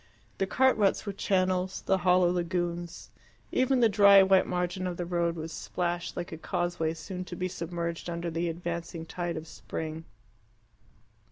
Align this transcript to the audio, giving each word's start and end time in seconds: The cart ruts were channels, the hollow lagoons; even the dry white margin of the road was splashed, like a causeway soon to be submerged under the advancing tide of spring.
The 0.39 0.47
cart 0.47 0.75
ruts 0.77 1.05
were 1.05 1.13
channels, 1.13 1.83
the 1.83 1.99
hollow 1.99 2.31
lagoons; 2.31 3.11
even 3.51 3.81
the 3.81 3.87
dry 3.87 4.23
white 4.23 4.47
margin 4.47 4.87
of 4.87 4.97
the 4.97 5.05
road 5.05 5.35
was 5.35 5.53
splashed, 5.53 6.17
like 6.17 6.31
a 6.31 6.39
causeway 6.39 6.95
soon 6.95 7.23
to 7.25 7.35
be 7.35 7.47
submerged 7.47 8.09
under 8.09 8.31
the 8.31 8.49
advancing 8.49 9.05
tide 9.05 9.37
of 9.37 9.47
spring. 9.47 10.05